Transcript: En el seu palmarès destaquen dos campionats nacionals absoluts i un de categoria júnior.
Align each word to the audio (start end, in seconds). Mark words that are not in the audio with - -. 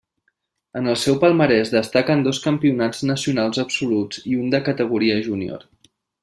En 0.79 0.87
el 0.93 0.95
seu 1.01 1.17
palmarès 1.23 1.71
destaquen 1.73 2.23
dos 2.27 2.39
campionats 2.47 3.03
nacionals 3.11 3.61
absoluts 3.65 4.25
i 4.33 4.37
un 4.43 4.49
de 4.57 4.63
categoria 4.71 5.21
júnior. 5.29 5.69